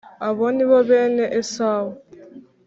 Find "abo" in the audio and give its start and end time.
0.27-0.45